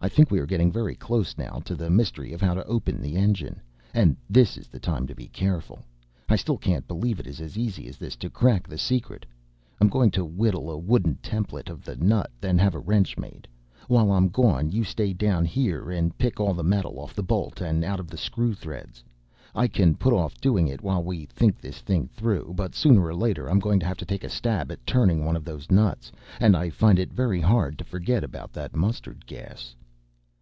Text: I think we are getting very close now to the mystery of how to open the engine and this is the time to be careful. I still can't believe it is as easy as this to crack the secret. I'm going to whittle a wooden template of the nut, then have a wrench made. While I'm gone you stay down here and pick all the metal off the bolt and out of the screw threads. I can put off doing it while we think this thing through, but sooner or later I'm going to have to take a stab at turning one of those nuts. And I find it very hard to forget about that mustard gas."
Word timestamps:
I 0.00 0.08
think 0.10 0.30
we 0.30 0.38
are 0.38 0.44
getting 0.44 0.70
very 0.70 0.94
close 0.94 1.38
now 1.38 1.62
to 1.64 1.74
the 1.74 1.88
mystery 1.88 2.34
of 2.34 2.42
how 2.42 2.52
to 2.52 2.64
open 2.66 3.00
the 3.00 3.16
engine 3.16 3.62
and 3.94 4.18
this 4.28 4.58
is 4.58 4.66
the 4.68 4.78
time 4.78 5.06
to 5.06 5.14
be 5.14 5.28
careful. 5.28 5.78
I 6.28 6.36
still 6.36 6.58
can't 6.58 6.86
believe 6.86 7.18
it 7.18 7.26
is 7.26 7.40
as 7.40 7.56
easy 7.56 7.88
as 7.88 7.96
this 7.96 8.14
to 8.16 8.28
crack 8.28 8.68
the 8.68 8.76
secret. 8.76 9.24
I'm 9.80 9.88
going 9.88 10.10
to 10.10 10.22
whittle 10.22 10.70
a 10.70 10.76
wooden 10.76 11.14
template 11.22 11.70
of 11.70 11.86
the 11.86 11.96
nut, 11.96 12.30
then 12.38 12.58
have 12.58 12.74
a 12.74 12.78
wrench 12.80 13.16
made. 13.16 13.48
While 13.88 14.12
I'm 14.12 14.28
gone 14.28 14.70
you 14.70 14.84
stay 14.84 15.14
down 15.14 15.46
here 15.46 15.90
and 15.90 16.18
pick 16.18 16.38
all 16.38 16.52
the 16.52 16.62
metal 16.62 16.98
off 17.00 17.14
the 17.14 17.22
bolt 17.22 17.62
and 17.62 17.82
out 17.82 17.98
of 17.98 18.08
the 18.08 18.18
screw 18.18 18.52
threads. 18.54 19.02
I 19.54 19.68
can 19.68 19.94
put 19.96 20.12
off 20.12 20.38
doing 20.38 20.68
it 20.68 20.82
while 20.82 21.02
we 21.02 21.24
think 21.24 21.58
this 21.62 21.78
thing 21.78 22.08
through, 22.08 22.52
but 22.58 22.74
sooner 22.74 23.02
or 23.06 23.14
later 23.14 23.48
I'm 23.48 23.58
going 23.58 23.80
to 23.80 23.86
have 23.86 23.96
to 23.96 24.04
take 24.04 24.22
a 24.24 24.28
stab 24.28 24.70
at 24.70 24.86
turning 24.86 25.24
one 25.24 25.34
of 25.34 25.46
those 25.46 25.70
nuts. 25.70 26.12
And 26.40 26.54
I 26.54 26.68
find 26.68 26.98
it 26.98 27.10
very 27.10 27.40
hard 27.40 27.78
to 27.78 27.84
forget 27.86 28.22
about 28.22 28.52
that 28.52 28.76
mustard 28.76 29.24
gas." 29.24 29.74